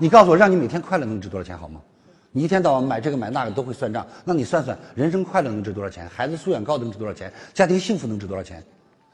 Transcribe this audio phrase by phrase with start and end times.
[0.00, 1.78] 你告诉我，让你每天快乐能值多少钱好吗？
[2.32, 6.08] 你一天到晚买这个买那个都会算账，那你算算，人生快乐能值多少钱？
[6.08, 7.30] 孩子素养高能值多少钱？
[7.52, 8.64] 家庭幸福能值多少钱？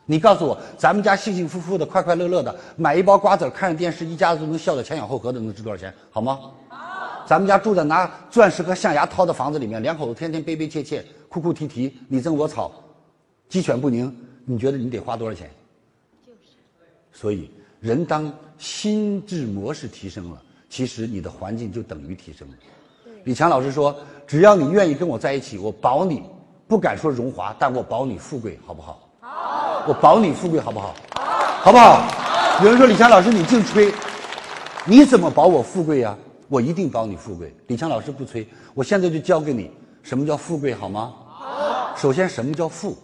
[0.04, 5.92] 你告诉我，咱们家幸幸福福的、快快乐乐的，买一包瓜子看着电视，一家子都能笑得前仰后合的，能值多少钱？
[6.08, 6.38] 好吗？
[6.68, 7.24] 好。
[7.26, 12.70] 咱们家住在拿钻石和象牙掏的房子里面，两口子天天悲悲切切、哭哭啼啼，你争我吵，
[13.48, 14.14] 鸡犬不宁，
[14.44, 15.50] 你觉得你得花多少钱？
[16.24, 16.38] 就是。
[17.12, 17.50] 所以，
[17.80, 20.40] 人当心智模式提升了，
[20.76, 22.54] 其实你的环境就等于提升了。
[23.24, 23.96] 李强老师说
[24.28, 26.22] ：“只要你愿意跟我在一起，我保你，
[26.68, 30.94] 不敢说荣华，但我保你富贵，好不好？”好我保你富贵好不好？
[31.62, 32.06] 好不好？
[32.62, 33.90] 有人说李强老师你净吹，
[34.84, 36.14] 你怎么保我富贵呀？
[36.46, 37.56] 我一定保你富贵。
[37.68, 39.70] 李强老师不吹，我现在就教给你
[40.02, 41.14] 什么叫富贵好吗？
[41.26, 42.94] 好首先什么叫富？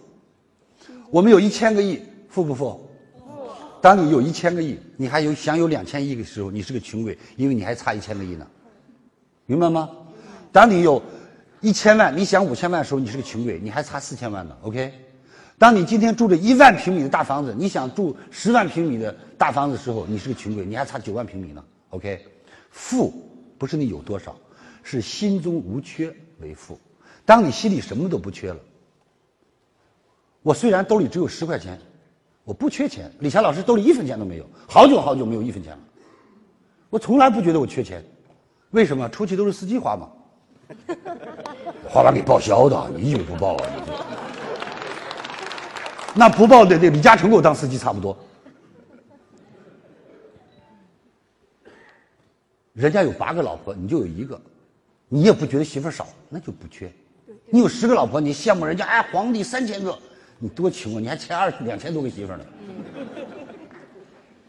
[1.09, 1.99] 我们有一千个亿，
[2.29, 2.87] 富不富？
[3.83, 8.47] 当你有一千个亿，你还有想有两千亿的时候，你是个穷鬼，因为你还差一千个亿呢。
[9.45, 9.89] 明白吗？
[10.53, 11.03] 当你有
[11.59, 14.55] 一千万，你想五千万的时候，你是个穷鬼，你还差四千万呢。
[14.61, 14.93] OK。
[15.57, 21.61] 当你今天住着一万平米的大房子，你想住十万平米的大房子的时候，你是个穷鬼，你还差九万平米呢。
[21.89, 22.25] OK，
[22.71, 23.13] 富
[23.57, 24.33] 不是你有多少，
[24.81, 26.79] 是心中无缺为富。
[27.25, 28.59] 当你心里什么都不缺了，
[30.41, 31.77] 我虽然兜里只有十块钱，
[32.43, 33.11] 我不缺钱。
[33.19, 35.79] 李强老师兜里一分钱都没有，好久好久没有一分钱了。
[36.89, 38.03] 我从来不觉得我缺钱，
[38.71, 39.07] 为什么？
[39.09, 40.09] 出去都是司机花嘛，
[41.89, 43.65] 花完给报销的，你以为不报啊？
[46.15, 48.15] 那不报的，那李嘉诚给我当司机差不多。
[52.73, 54.39] 人家有八个老婆，你就有一个，
[55.07, 56.91] 你也不觉得媳妇少，那就不缺。
[57.49, 59.97] 你有十个老婆，你羡慕人家，哎，皇帝三千个，
[60.43, 60.99] 你多穷啊！
[60.99, 62.39] 你还欠二两千多个媳妇呢。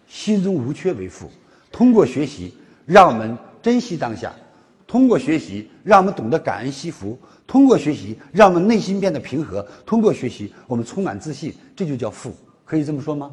[0.09, 1.31] 心中无缺为富，
[1.71, 2.53] 通过学习，
[2.85, 4.31] 让我们珍惜当下；
[4.89, 7.17] 通过学习，让我们懂得感恩惜福。
[7.47, 13.31] 通过学习，让我们内心变得平和；通过学习，我们充满自信，这就叫富，可以这么说吗？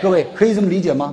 [0.00, 1.12] 各位可以这么理解吗？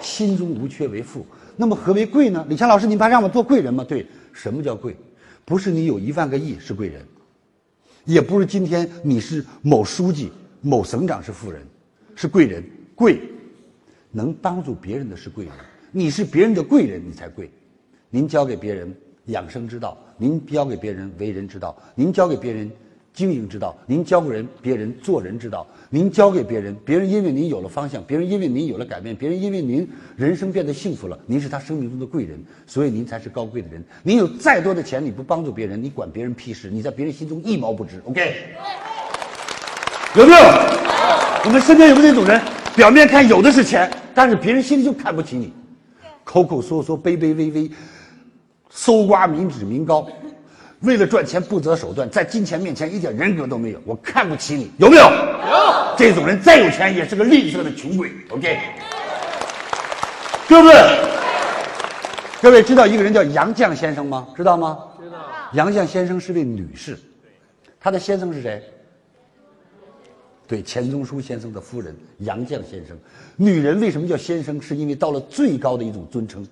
[0.00, 1.26] 心中无缺为富。
[1.56, 2.46] 那么何为贵呢？
[2.48, 3.82] 李强老师，你怕让我做贵人吗？
[3.82, 4.96] 对，什么叫贵？
[5.44, 7.04] 不是你有一万个亿是贵人，
[8.04, 11.62] 也不是今天你是某书记、某省长是富人，
[12.14, 12.62] 是贵人。
[12.94, 13.20] 贵，
[14.10, 15.54] 能帮助别人的是贵人，
[15.90, 17.50] 你是别人的贵人，你才贵。
[18.10, 18.94] 您教给别人。
[19.28, 22.70] 养生之道，您教给别人为人之道；您教给别人
[23.14, 32.36] 经营之道；您教给人别人做人之道；您教给别人，别人因为您有了方向，别人因为您有了改变，别人因为您人生变得幸福了，您是他生命中的贵人，
[32.66, 33.82] 所以您才是高贵的人。
[34.02, 36.68] 您有再多的钱，你不帮助别人，你管别人屁事？
[36.68, 38.02] 你在别人心中一毛不值。
[38.04, 38.34] OK？
[40.16, 40.38] 有没有？
[41.44, 42.40] 我们身边有没有那种人？
[42.74, 45.52] 表面看有的是钱，但是别人心里就看不起你，
[46.24, 47.70] 口口说说，卑卑微微。
[48.76, 50.08] 搜刮民脂民膏，
[50.84, 53.80] 为了赚钱不择手段，在金钱面前一点人格都没有。
[53.84, 55.02] 我看不起你，有没有？
[55.02, 55.94] 有。
[55.96, 58.10] 这种人再有钱也是个吝啬的穷鬼。
[58.30, 58.58] OK，
[60.48, 60.72] 各位，
[62.42, 64.28] 各位知道一个人叫杨绛先生吗？
[64.36, 64.78] 知道吗？
[65.02, 65.16] 知道。
[65.54, 66.98] 杨绛先生是位女士，
[67.80, 68.62] 她的先生是谁？
[70.46, 72.98] 对，钱钟书先生的夫人杨绛先生。
[73.36, 74.60] 女人为什么叫先生？
[74.60, 76.46] 是因为到了最高的一种尊称，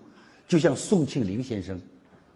[0.49, 1.79] 就像宋庆龄先生。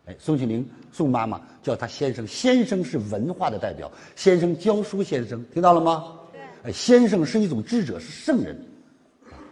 [0.07, 2.25] 哎，宋庆龄，宋妈妈叫他先生。
[2.27, 6.13] 先生是文化的代表，先生教书，先生听到了吗？
[6.33, 6.41] 对。
[6.63, 8.57] 哎，先生是一种智者，是圣人。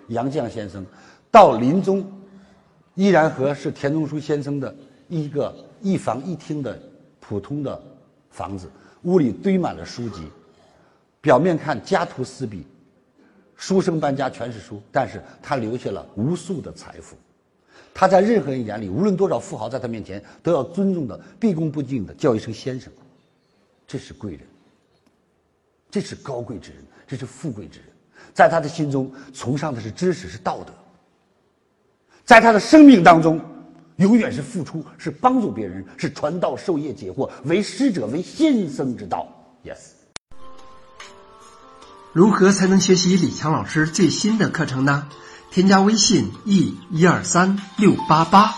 [0.09, 0.85] 杨绛先生
[1.31, 2.07] 到临终，
[2.95, 4.73] 依然和是田中书先生的
[5.09, 6.81] 一个一房一厅的
[7.19, 7.83] 普通的
[8.31, 8.71] 房子，
[9.03, 10.23] 屋里堆满了书籍，
[11.21, 12.65] 表面看家徒四壁，
[13.57, 17.17] 书生搬家全是书，但是他留下了无数的财富。
[17.93, 22.93] 他在任何人眼里，无论多少富豪在他面前，都要尊重的、毕恭毕敬的叫一声先生。
[23.87, 24.41] 这是贵人，
[25.91, 27.89] 这是高贵之人，这是富贵之人。
[28.33, 30.73] 在他的心中，崇尚的是知识，是道德。
[32.25, 33.41] 在他的生命当中，
[33.97, 39.29] 永远是付出，是帮助别人，是传道授业解惑，为师者，为先生之道。
[39.65, 39.93] Yes。
[42.13, 45.09] 如何才能学习李强老师最新的课程呢？
[45.55, 48.57] 添加微信 e 一二三六八八，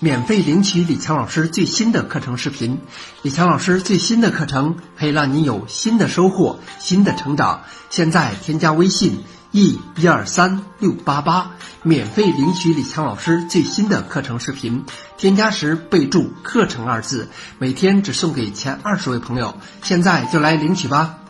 [0.00, 2.80] 免费领取李强老师最新的课程视频。
[3.22, 7.62] 李强老师最新的课程可以让您有新的收获、新的成长。
[7.90, 9.22] 现在添加微信
[9.52, 11.52] e 一二三六八八，
[11.84, 14.84] 免费领取李强老师最新的课程视频。
[15.16, 17.28] 添加时备注“课程”二字，
[17.60, 19.56] 每天只送给前二十位朋友。
[19.84, 21.21] 现在就来领取吧。